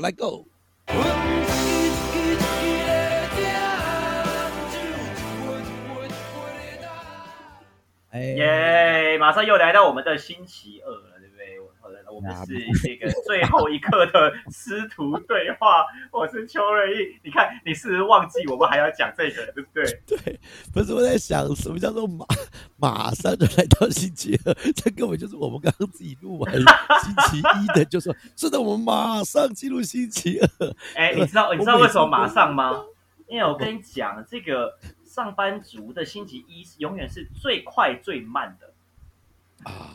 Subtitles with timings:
[0.00, 0.46] 来 Go。
[8.14, 9.18] 耶！
[9.18, 11.13] 马上又来到我们的星期二了，
[12.12, 15.84] 我们是这个最后一刻的师徒对话。
[16.12, 19.84] 我是邱瑞义，你看你是不是忘记我们还要讲这个，对不对？
[20.06, 20.40] 对，
[20.72, 22.24] 不是我在想什么叫做马
[22.76, 26.52] 马上就来到星期二，这根本就是我们刚刚自己录完
[27.02, 30.74] 星期一的，就说是的，我们马上进入星期二。
[30.94, 32.84] 哎，你知道 你知道为什么马上吗？
[33.26, 34.78] 因为我跟你讲这个。
[35.14, 38.72] 上班族的星期一永远是最快最慢的
[39.62, 39.86] 啊，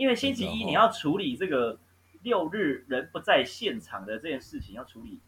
[0.00, 1.78] 因为星期一你要处理这个
[2.22, 5.20] 六日人不在现场的这件事情，要处理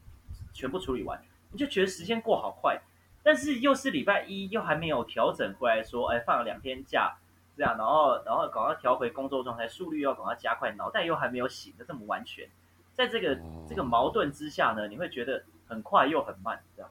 [0.54, 2.80] 全部处理完，你就觉得时间过好快。
[3.22, 7.14] 但是又是礼拜一，又还没有调整回来，说哎放了两天假
[7.54, 12.48] 这样，然后然后赶快调回工作状态，速率要赶快加快，脑袋又还没有醒的这么完全，
[12.94, 16.90] 在这个这个矛盾之下呢，你会觉得很快又很慢这样。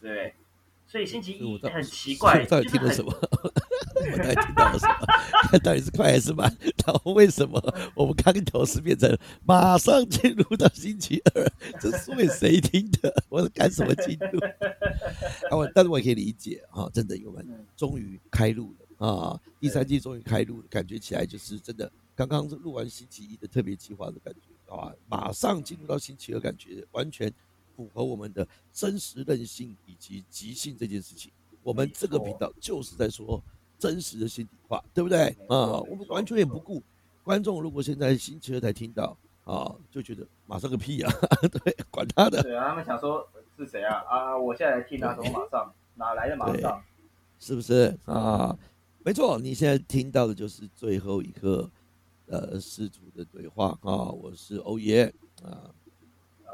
[0.00, 0.34] 对，
[0.90, 3.12] 所以星期一很奇怪，到底听了什么？
[4.10, 5.58] 我到底听到了什么？
[5.62, 6.50] 到底是快还是慢？
[6.86, 7.62] 然后为什么
[7.94, 9.14] 我们刚头是变成
[9.44, 11.52] 马上进入到星期二？
[11.78, 13.12] 这是为谁听的？
[13.28, 14.38] 我是赶什么进度？
[15.50, 27.30] 啊，我但是我也可以理解啊，真的，我们终于开录了啊，第三季终于开录了，感觉起来就是真的，刚刚录完星期一的特别计划的感觉啊，马上进入到星期二，感觉完全。
[27.78, 31.30] 符合我们的真实任性以及即兴这件事情，
[31.62, 33.40] 我们这个频道就是在说
[33.78, 35.78] 真实的心底话，对不对啊？
[35.82, 36.82] 我们完全也不顾
[37.22, 41.12] 观众，如果现在星期二才听到啊，就觉得马上个屁啊！
[41.62, 42.42] 对，管他的。
[42.42, 43.24] 对啊，他们想说
[43.56, 44.02] 是谁啊？
[44.08, 46.82] 啊，我现在来听啊，怎么马上哪来的马上？
[47.38, 48.58] 是不是啊？
[49.04, 51.70] 没错，你现在听到的就是最后一个
[52.26, 54.10] 呃师徒的对话啊！
[54.10, 55.70] 我是欧耶啊。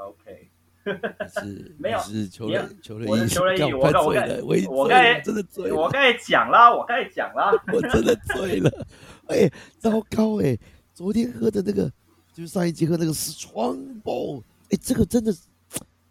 [0.07, 0.51] OK。
[1.29, 8.87] 是， 没有，是求了求了一，求了 一，我我我我刚才真的醉了，我刚才讲了，我刚才讲了，我真的醉了，
[9.29, 10.59] 哎，糟糕哎，
[10.93, 11.91] 昨天喝的那个，
[12.33, 14.37] 就是上一集喝那个是双宝，
[14.71, 15.35] 哎，这个真的，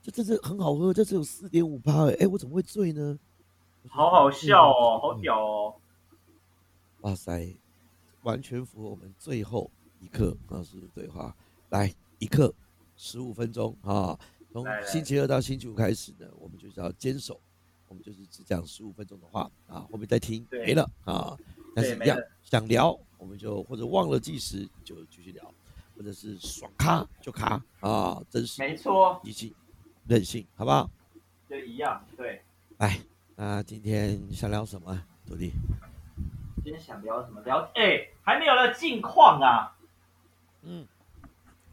[0.02, 3.18] 这真是很好喝，这只有四点五八哎，哎，我怎么会醉呢？
[3.90, 5.76] 好好笑哦，好屌哦，
[7.02, 7.56] 哇塞，
[8.24, 9.70] 完全符合我们最后
[10.00, 11.36] 一刻啊，是对话，
[11.70, 12.54] 来一刻
[12.96, 14.18] 十五分钟啊。
[14.54, 17.42] 从星期二到星期五开始呢，我们就是要坚守，
[17.88, 21.36] 我们就是只讲十五分钟的话啊，后面再听没了啊。
[21.76, 25.52] 但是一样想聊，我们就或者忘了计时就继续聊，
[25.98, 29.56] 或者是爽卡就卡啊，真实没错，以及
[30.06, 30.88] 任性，好不好？
[31.50, 32.40] 就一样，对。
[32.78, 33.00] 哎，
[33.36, 35.52] 那今天想聊什么，徒弟？
[36.64, 37.42] 今天想聊什么？
[37.42, 39.76] 聊哎，还没有了近况啊。
[40.62, 40.88] 嗯。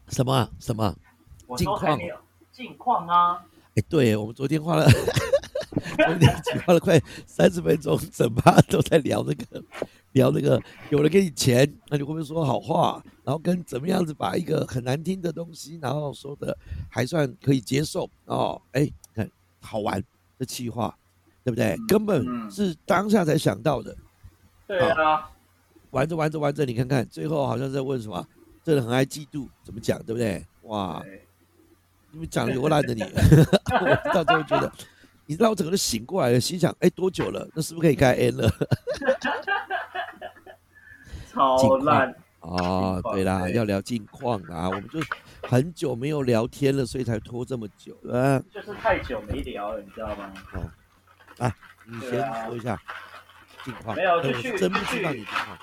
[0.07, 0.49] 什么？
[0.59, 0.95] 什么？
[1.55, 1.95] 近况？
[2.51, 3.43] 近况啊！
[3.75, 4.85] 哎，对，我们昨天花了，
[5.97, 9.63] 昨天花了快三十分钟，整趴都在聊那个，
[10.11, 13.01] 聊那个，有人给你钱，那你会不会说好话？
[13.23, 16.57] 然后跟怎么样子把一个很难听的东西，然后说的
[16.89, 18.61] 还算可以接受哦？
[18.73, 19.29] 哎，看
[19.61, 20.03] 好玩
[20.37, 20.93] 的气话，
[21.43, 21.77] 对不对？
[21.87, 23.95] 根本是当下才想到的。
[24.67, 25.29] 对啊，
[25.91, 28.27] 玩着玩着玩着，你看看，最后好像在问什么？
[28.63, 29.97] 这人很爱嫉妒，怎么讲？
[30.03, 30.45] 对不对？
[30.63, 31.01] 哇！
[32.11, 34.71] 你们讲流烂的你，我 到最后觉得，
[35.25, 37.47] 你知道我整个都醒过来了，心想，哎，多久了？
[37.55, 38.49] 那是不是可以开 N 了？
[41.33, 42.99] 超烂啊！
[43.13, 44.99] 对啦，要聊近况啊，我们就
[45.47, 50.33] 很久没有聊天了，所以才拖这么久，对就是太久没聊了，你知道吗？
[50.53, 50.69] 哦，
[51.37, 51.55] 来，
[51.85, 52.11] 你先
[52.45, 52.77] 说一下
[53.63, 53.95] 近况。
[53.95, 55.57] 没有，就去真不知道你近况，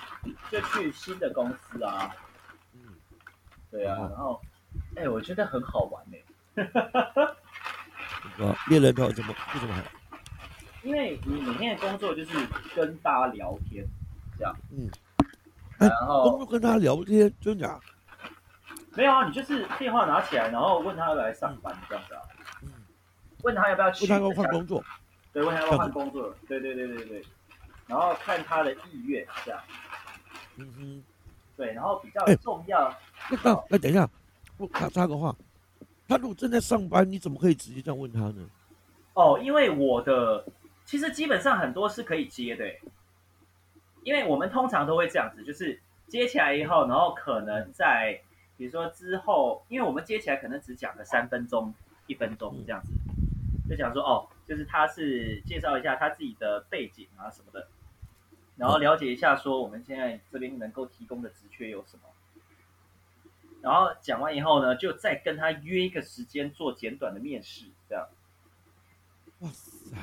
[0.51, 2.09] 就去新的公司啊。
[2.73, 2.81] 嗯，
[3.69, 4.41] 对啊，然后，
[4.95, 6.17] 哎，我觉得很好玩哎。
[6.63, 9.81] 啊，猎人头怎么为什么好？
[10.81, 12.37] 因为你每天的工作就是
[12.73, 13.85] 跟大家聊天，
[14.37, 14.55] 这样。
[14.71, 14.89] 嗯。
[15.77, 16.29] 然后。
[16.29, 17.77] 工作跟他聊天，真假？
[18.95, 22.21] 没有啊，你就是电话拿起来，然后问他要来上班这样子啊。
[22.63, 22.71] 嗯。
[23.43, 24.07] 问他要不要去？
[24.09, 24.83] 问他要换工作。
[25.33, 26.33] 对，问他要换工作。
[26.47, 27.25] 对对对对对。
[27.87, 29.59] 然后看他的意愿这样。
[30.55, 31.03] 嗯哼。
[31.57, 32.95] 对，然后比较重要。
[33.43, 34.09] 那那等一下，
[34.55, 35.35] 我插插个话。
[36.09, 38.49] 他如果正在上班，你怎么可以直接这样问他呢？
[39.13, 40.43] 哦，因为我的
[40.83, 42.65] 其实基本上很多是可以接的，
[44.03, 48.19] 因为我们通常都会这样子，就是接起来以后，然后可能在
[48.57, 51.71] 比如说之后，因为我们接起来可能只讲了三分钟、
[52.07, 52.91] 一分钟这样子，
[53.69, 57.67] 就讲说哦，就是他是介绍一下他自己的背景啊什么的，
[58.55, 62.08] 然后了解一下说我们现在这边能够提供的职缺有什么。
[63.61, 68.07] 然后讲完以后呢，就再跟他约一个时间做简短的面试，这样。
[69.39, 69.97] 哇塞，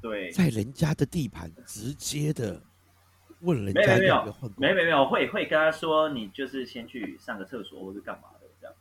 [0.00, 2.60] 对，在人家的地盘直接的
[3.40, 4.24] 问人家有没有
[4.56, 8.74] 没有没有没有，会会跟他说，你就是先去上个厕所或是干嘛的这样。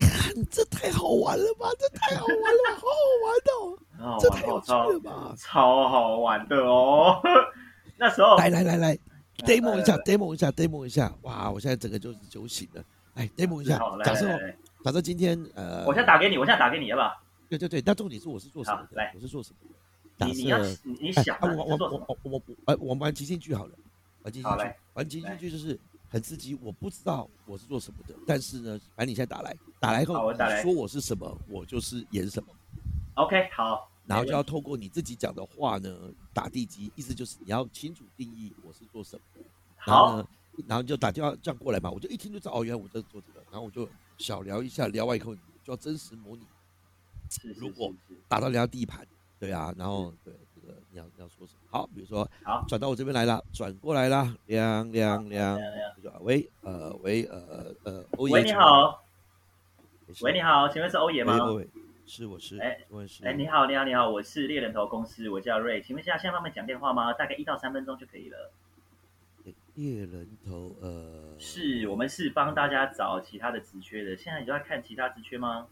[0.00, 2.88] 看 这太好玩了吧，这太好玩了，好好
[3.24, 5.34] 玩哦，然后这太有趣了吧！
[5.36, 7.20] 超好玩的哦。
[7.98, 8.98] 那时候来来来来
[9.38, 12.82] ，demo 一下，demo 一下，demo 一下，哇，我现在整个就是酒醒了，
[13.20, 14.38] 来 demo 一下假设
[14.82, 17.20] 假设今天呃，我现在打给你，我现在打给你，要不要？
[17.50, 19.12] 对对对，那重点是我是做什么的来？
[19.14, 19.56] 我是做什么
[20.18, 20.26] 的？
[20.26, 22.18] 你你要你想啊，我我我？
[22.22, 23.74] 我我我玩即兴剧好了，
[24.22, 24.64] 玩即兴剧，
[24.94, 25.78] 玩即兴来剧就是
[26.08, 26.54] 很刺激。
[26.62, 30.14] 我不知道我是做什么的，但是呢，反正你现在打来，打来后
[30.62, 32.48] 说我是什么，我就是演什么
[33.14, 35.94] ，OK，好，然后就要透过你自己讲的话呢
[36.32, 39.42] 打地基，意思就是你要清楚定义我是做什么，
[39.76, 40.28] 好，呢，
[40.68, 46.46] 然后就打电话这样过来嘛，我就一听就知道哦，原来我在做这个，然后我就小聊一下，聊完以后就要真实模拟
[47.56, 47.92] 如果
[48.28, 49.06] 打到人家地盘，
[49.38, 51.60] 对啊，然后对这个你要你要说什么？
[51.70, 55.58] 好，比如说好，转到我这边来了，转过来啦，亮亮亮
[56.20, 59.04] 喂呃喂呃呃欧爷，喂，你，好，
[60.22, 61.36] 喂，你好，请问是欧爷吗？
[61.44, 61.68] 喂喂喂，
[62.04, 63.24] 是我是，哎请问是？
[63.24, 67.12] 哎，你好，你好，你好，我是猎人头公司，我叫瑞，请问一下，现在方便讲电话吗？
[67.12, 68.50] 大概一到三分钟就可以了。
[69.74, 75.66] 猎人头呃，是我们是帮大家找其他的职缺的，现在你就在看其他职缺吗？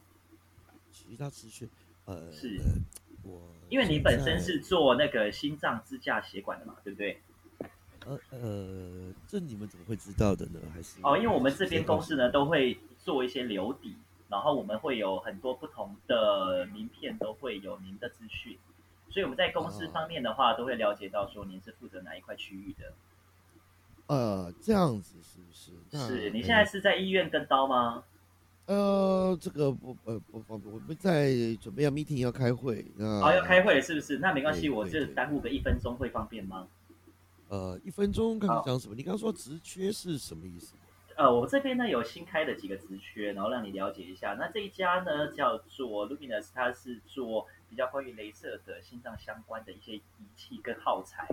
[0.90, 1.66] 其他职缺
[2.06, 2.64] 呃是呃
[3.22, 7.20] 我因为你本身是做那个心脏支架血管的嘛，对不对？
[8.06, 10.58] 呃呃，这你们怎么会知道的呢？
[10.72, 13.94] 还是哦，因为我们这边公司呢都会做一些留底，
[14.30, 18.56] 然后我们会有很多不同的名片都会有您的资讯，
[19.10, 22.94] 所以我们在公司哦方面的话都会了解到说您是负责哪一块区域的。
[24.08, 25.72] 呃这样子是不是？
[25.90, 28.02] 那是你呃现在是在医院跟刀吗？
[28.66, 34.18] 呃，这个不呃不方便，我们在准备要 meeting 要开会，那哦，要开会是不是？
[34.18, 36.68] 那没关系，我就耽误个一分钟会方便吗？
[37.48, 38.94] 呃一分钟看你好讲什么？
[38.94, 40.74] 你刚刚说职缺是什么意思？
[41.16, 44.34] 呃，我这边呢有新开的几个职缺，然后让你了解一下。
[44.34, 50.02] 那这一家呢叫做 Luminous，它是做比较关于镭射的心脏相关的一些仪
[50.36, 51.26] 器跟耗材。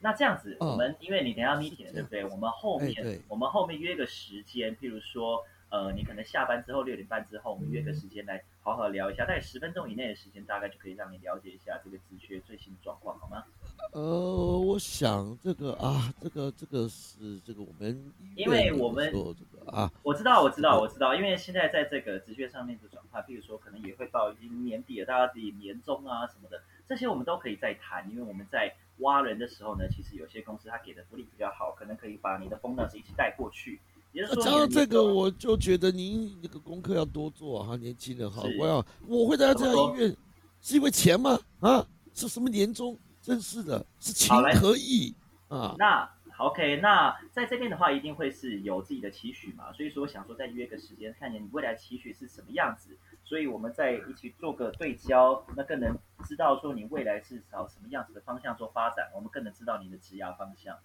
[0.00, 2.24] 那这样子，哦我们因为你等下是 meeting 对不对？
[2.24, 13.44] 我们后面、我们后面约个时间，譬如说，呃，你可能下班之后六点半之后，我们约个时间来好好聊一下，大概十分钟以内的时间，大概就可以让你了解一下这个职缺最新状况，好吗？
[13.92, 28.08] 呃，我想这个啊，这个这个是这个我们因为我们的时候这个啊，我知道，我知道，我知道，因为现在在这个职缺上面的转换，譬如说可能也会到已经年底了，大家自己年终啊什么的，这些我们都可以再谈。
[28.10, 33.80] 因为我们在挖人的时候呢，其实有些公司它给的福利比较好，可能可以把你的 bonus 一起带过去。
[34.12, 40.16] 也就是说讲到这个，我就觉得您这个功课要多做哈，年轻人哈，我要我会在这家医院
[40.62, 41.38] 是因为钱吗？
[41.60, 42.98] 啊，是什么年终？
[43.20, 45.12] 真是的，是情好来可以
[45.48, 45.74] 啊。
[45.76, 46.08] 那
[46.38, 52.96] OK，那在这边的话，一定会是有自己的期许嘛，所以说我想说再约个时间，看见你未来期许是什么样子，
[53.26, 60.78] 所以我们在一起做个对焦，那更能知道说你未来是朝什么样子的方向做发展，我们更能知道你的职涯方向。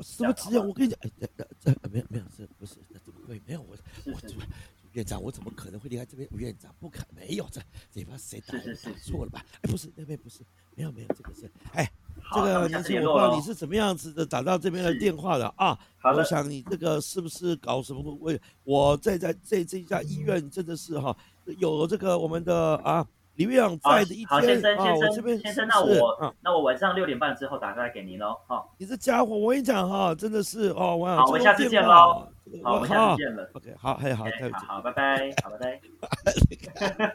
[0.00, 0.58] 什么职业？
[0.58, 3.60] 我跟你讲，哎，这这这没有没有，这不是，这怎么会没有？
[3.60, 3.76] 我
[4.06, 4.46] 我是是是
[4.92, 6.26] 院长，我怎么可能会离开这边？
[6.32, 7.60] 院长不可没有这
[7.92, 8.58] 这帮谁打
[9.02, 9.44] 错了吧？
[9.60, 10.42] 哎，不是那边不是，
[10.74, 11.88] 没有没有，这个是哎，
[12.32, 15.78] 这个年轻我不知道你是怎么样子的打到这边的是电话的啊？
[16.02, 18.02] 我好的，想你这个是不是搞什么？
[18.20, 18.32] 我
[18.64, 21.16] 我在在这这一家医院真的是哈，
[21.58, 23.06] 有这个我们的啊
[23.36, 28.36] 李院长在的一好先天啊，生先生我这边先生，那我啊，那我晚上六点半之后打过来给您喽。
[28.46, 32.28] 好，你这家伙，我跟你讲哈，真的是哦，我想好我们下次见喽。
[32.62, 33.50] 好，我们下次见了。
[33.52, 34.24] OK，好，嘿，好。
[34.24, 35.80] 好好，拜拜，好，拜拜。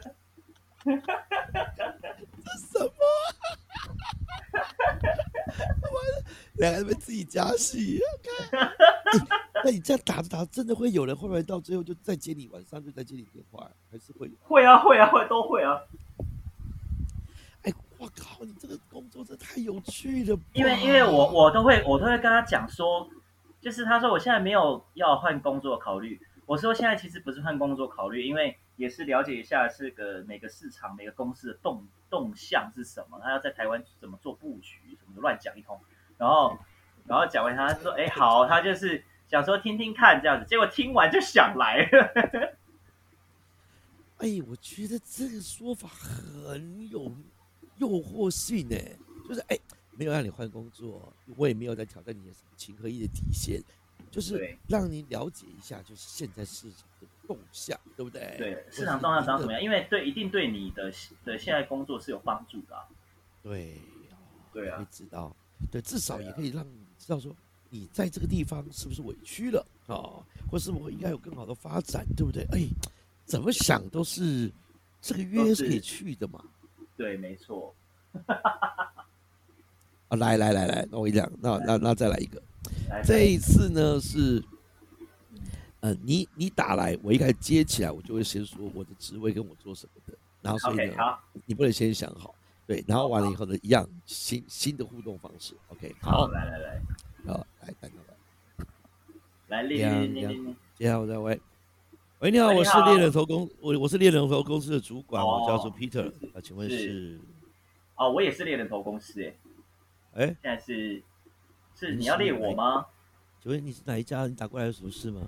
[2.72, 2.90] 什么？
[6.54, 8.00] 两个人自己加戏，
[8.50, 8.70] 看
[9.64, 14.32] 那你这样打着打着，真的会有人会不会到最后就再接你，晚上就再接你电话，还是会有？
[14.42, 15.80] 会啊，会啊，会都会啊。
[17.62, 20.38] 哎，我靠，你这个工作真的太有趣了！
[20.52, 23.08] 因为因为我我都会我都会跟他讲说，
[23.60, 35.78] 就是他说我现在没有要换工作考虑，我说现在其实不是换工作考虑，因为也是了解一下这个每个市场每个公司的动动向是什么，他要在台湾怎么做布局什么的乱讲一通，
[36.16, 36.58] 然后
[37.04, 41.86] 然后讲完他说哎好，他就是想说听听看这样子，结果听完就想来。
[41.90, 42.56] 了。
[44.16, 47.14] 哎，我觉得这个说法很有
[47.76, 48.76] 诱惑性呢，
[49.28, 49.58] 就是哎，
[49.92, 53.62] 没有让你换工作，我也没有在挑战你的什么情和义的底线，
[54.10, 54.58] 就是对。
[54.66, 58.34] 让你了解一下，就是现在市场的动向，对不对？
[58.36, 59.52] 对，市场是动向长什么？
[59.52, 59.62] 样？
[59.62, 60.92] 因为对，一定对你的
[61.24, 62.82] 的现在工作是有帮助的啊、
[63.40, 63.76] 对，
[64.52, 65.32] 对啊你知道，
[65.70, 67.32] 对，至少也可以让你知道说，
[67.68, 70.18] 你在这个地方是不是委屈了啊，
[70.50, 72.42] 或是我应该有更好的发展，对不对？
[72.50, 72.66] 哎，
[73.24, 74.50] 怎么想都是
[75.00, 76.42] 这个约是可以去的嘛。
[76.96, 77.72] 对，没错。
[80.08, 82.42] 啊， 来来来来，那我跟你讲，那那那再来一个，
[82.88, 84.42] 来这一次呢是，
[85.80, 92.34] 呃，你你打来，我一开始接起来，我就会先说我的职位跟我做什么的，然后所以呢，好，你不能先想好，
[92.66, 96.82] 对，然后完了以后呢，一样新新的互动方式，OK，好，来来来
[97.26, 98.66] 好，来，等等
[99.48, 100.56] 来，来，练两练练练练。
[100.74, 101.40] 接下来我再喂，
[102.18, 107.20] 喂，你好，我是猎人头公，我我是猎人头公司的主管，我叫做哦 Peter，啊，请问是是，
[107.96, 109.38] 哦，我也是猎人头公司诶，
[110.12, 111.02] 哎，现在是
[111.74, 112.84] 是你你要猎我吗？
[113.42, 114.26] 请问你是哪一家？
[114.26, 115.22] 你打过来有什么事吗？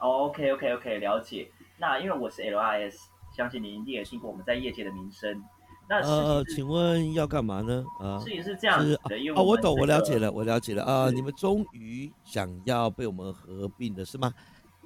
[0.00, 1.48] 哦，OK OK OK，了解。
[1.78, 2.96] 那因为我是 LIS，
[3.34, 5.42] 相信您一定也听过我们在业界的名声。
[5.88, 7.84] 那呃，请问要干嘛呢？
[7.98, 14.32] 啊是事情是这样是子的，因为哦，我懂，我了解了，我了解了啊、你们终于想要被我们合并了，是吗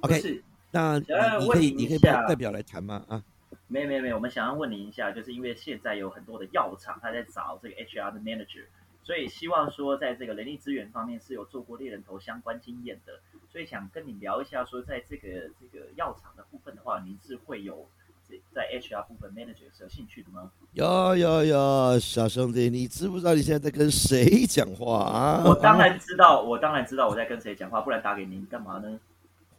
[0.01, 1.05] ？OK，是那你
[1.47, 3.03] 可以你可以代下代表来谈吗？
[3.07, 3.21] 啊，
[3.67, 8.65] 没有没有没有，我们想要问您一下，就是因为现在有很多的药厂，他在找这个 HR 的 manager，
[9.05, 13.13] 所以希望说在这个人力资源方面是有做过猎人头相关经验的，
[13.51, 15.27] 所以想跟你聊一下，说在这个
[15.61, 17.87] 这个药厂的部分的话，您是会有
[18.27, 20.51] 这在 HR 部分 manager 是有兴趣的吗？
[20.73, 25.43] 有有有，小兄弟，你知不知道你现在在跟谁讲话啊？
[25.45, 28.99] 我当然知道，我当然知道我在跟谁讲话，不然打给您干嘛呢？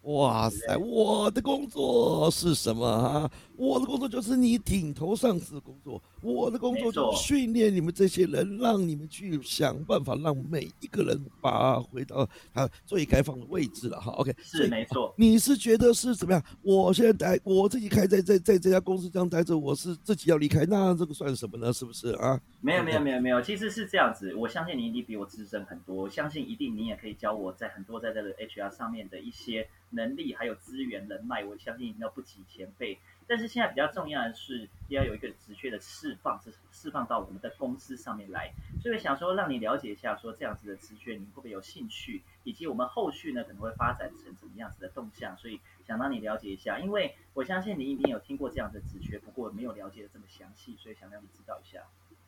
[0.03, 3.31] 哇塞，我的工作是什么啊？
[3.57, 14.13] 我的工作就是你顶头上司的工作，我的工作就是训练你们这些人，让你们去想办法让每一个人把回到他最开放的位置了哈。
[14.13, 16.43] OK，是没错，你是觉得是怎么样？
[16.63, 21.73] 我现在待我自己开在在在这家公司这样待着，我是自己要离开，那这个算什么呢？
[21.73, 22.41] 是不是啊？
[22.61, 24.35] 没有没有没有没有，其实是这样子。
[24.35, 32.99] 我相信你一定比我资深很多，我相信一定你也可以教我在很多在这个 HR 上面的一些能力，还有资源人脉，我相信你要不及前辈。
[33.29, 38.53] 但是现在比较重要的是要有一个直觉的释放，是释放到我们的公司上面来。
[38.81, 45.37] 所以我想说，让你了解一下，说这样子的直觉，你会不会有兴趣，以及我们后续呢可能会发展成怎么样子的动向。
[45.37, 51.83] 所以想让你了解一下，因为我相信你一定有听过这样的直觉，不过没有了解的这么详细，所以想让你知道一下，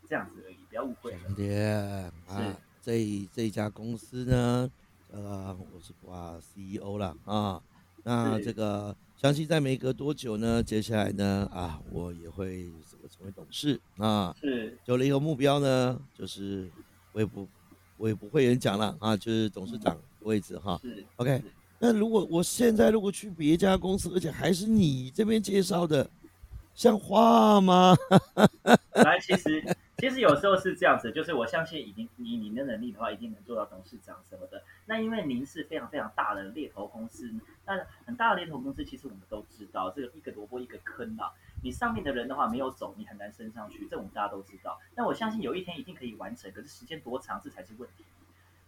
[0.09, 1.19] 这样子而已，不要误会了。
[1.21, 2.12] 兄弟啊，
[2.83, 4.69] 这这一家公司呢，
[5.12, 7.62] 呃，我是挂 CEO 了啊。
[8.05, 14.32] 那这个相信在没隔多久呢，接下来呢啊，我也会怎么成为董事啊。
[14.40, 16.70] 是有了一个目标呢，就是
[17.10, 17.44] 我也不
[17.96, 20.78] 我也不会演讲了啊，就是董事长位置哈。
[20.84, 21.44] 是 OK，是
[21.80, 26.08] 那如果我现在如果去别家公司，而且还是你这边介绍的，
[26.72, 27.96] 像话吗？
[28.94, 34.62] 来，其实其实有时候是这样子，就是我相信已经以您的能力的话，一定能做到董事长什么的。
[34.87, 37.28] 那因为您是非常非常大的猎头公司，
[37.67, 41.33] 那很大的猎头公司，其实我们都知道，这个一个萝卜一个坑啊。
[41.64, 44.78] 你上面的人的话没有走，你很难升上去，这我们大家都知道。
[44.95, 48.05] 但我相信有一天一定可以完成，可是时间多长，这才是问题。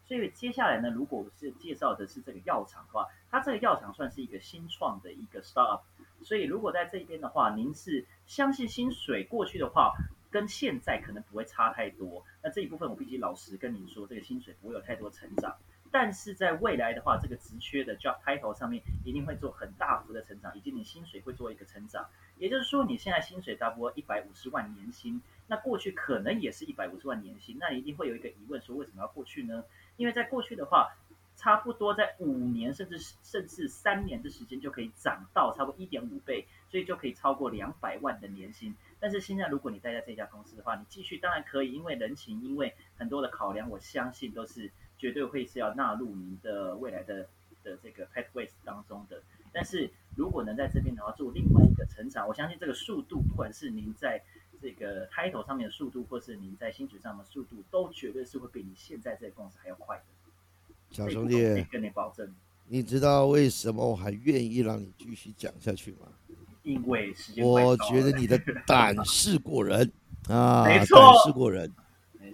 [0.04, 5.82] 所以接下来呢，如果我是介绍的是这个药厂的话，它这个药厂算是一个新创的一个 startup，
[6.24, 9.92] 所以如果在这边的话，您是相信薪水过去的话，
[10.30, 12.24] 跟现在可能不会差太多。
[12.42, 15.56] 那这一部分我必须老实跟您说，这个薪水不会有太多成长。
[15.92, 22.08] 但是在未来的话，这个职缺的 job title 上面一定会做很大幅的成长，以及你薪水会做一个成长。
[22.38, 29.64] 也就是说，你现在薪水大多一百五十万年薪，那过去可能也是一百五十万年薪，那一定会有一个疑问，说为什么要过去呢？
[29.96, 30.96] 因为在过去的话，
[31.34, 38.76] 差不多在五年甚至甚至三年的时间就可以涨到差不多一点五倍，所以就可以超过两百万的年薪。
[39.00, 47.26] 但是现在如果你待在这家公司的话，你继续当然可以，因为人情，因为很多的考量，我相信都是绝对会是要纳入您的未来的
[47.64, 49.22] 的这个 pathways 当中的。
[49.52, 54.22] 但是如果能在这边的话做另外一个成长，我相信这个速度，不管是您在
[54.60, 60.04] 这个 title 上面的速度，或是您在薪水上的速度，都绝对是会比你现在这个公司还要快的。
[60.90, 62.34] 小兄弟，跟你保证，
[62.66, 66.08] 你知道为什么我还愿意让你继续讲下去吗？
[66.72, 69.90] 因为时间我觉得你的胆识过人
[70.28, 71.70] 啊，没错胆识过人。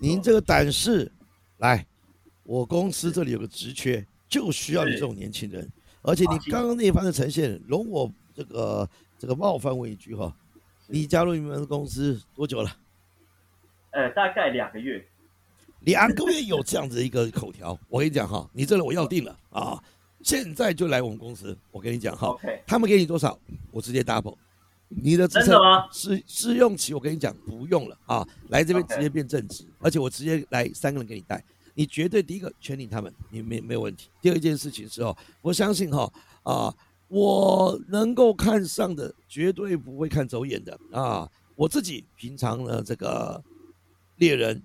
[0.00, 1.10] 您这个胆识，
[1.58, 1.86] 来，
[2.42, 5.66] 我公司这里有个职缺，就需要你这种年轻人。
[6.02, 8.88] 而且你刚刚那一番的呈现，容我这个
[9.18, 10.34] 这个冒犯问一句哈，
[10.86, 12.70] 你加入你们的公司多久了？
[13.92, 15.02] 呃大概两个月，
[15.80, 19.82] 两个月有这样子的一个口条，我跟你讲哈，你这人我要定了啊！
[20.22, 23.38] 现在就来我们公司，我跟你讲哈他们给你多少，
[23.70, 24.36] 我直接 double。
[24.88, 25.88] 你的职称真的吗？
[25.90, 31.44] 试试用期，我跟你讲不用了啊，来这边直接变正职，而且我直接来三个人给你带，
[31.74, 34.08] 你绝对第一个全领他们，你没没有问题。
[34.22, 36.12] 第二件事情是哦，我相信哈
[36.44, 36.74] 啊，
[37.08, 41.28] 我能够看上的绝对不会看走眼的啊。
[41.56, 43.42] 我自己平常呢这个
[44.18, 44.62] 猎人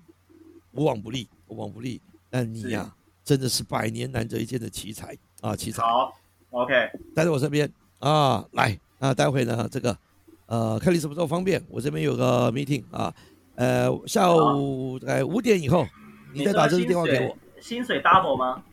[0.73, 5.83] 无往不利，无往不利，但你呀、真的是百年难得一见的奇才啊，器材。
[5.83, 6.13] 好
[6.51, 6.73] ，OK，
[7.13, 7.69] 待在我身边
[7.99, 9.97] 啊，来啊，待会呢，这个
[10.45, 13.13] 呃，看你什么时候方便，我这边有个 meeting 啊，
[13.55, 15.85] 呃，下午大概五点以后，
[16.33, 18.63] 你再打这个电话给我薪水 double 吗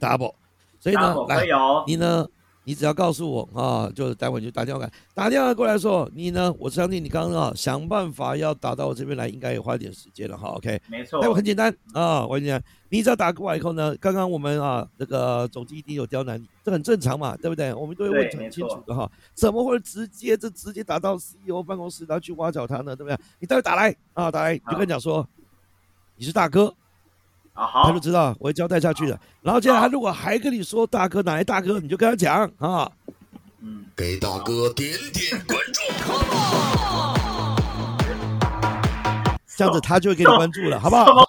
[0.00, 0.34] ，double。
[0.80, 1.44] 所以呢来。
[1.86, 2.26] 你呢，
[2.68, 10.78] 你只要告诉我啊，就是待会就打电话来，打电话过来说，你呢，我相信你刚刚啊想办法要打到我这边来，应该也花一点时间了哈，OK。
[10.86, 12.60] 没错待会很简单啊，我跟你讲，
[12.90, 17.72] 你只要打过来以后呢，刚刚我们啊这个总机一定有刁难你，这很正常嘛，对不对？
[17.72, 22.94] 我们都会问很清楚的哈，怎么会直接这直接打到 CEO 办公室，然后去挖角他呢？
[22.94, 23.18] 对不对？
[23.40, 25.26] 你待会打来啊，打来你就跟你讲说
[26.16, 26.74] 你是大哥，
[27.58, 29.18] 啊，好他就，知道我会交代下去的。
[29.42, 32.88] 然后接下来他如果还跟你说大哥哪位大哥，你就跟他讲啊，
[33.60, 35.80] 嗯，给大哥点点关注。
[39.56, 41.28] 这样子他就会给你关注了，好不好？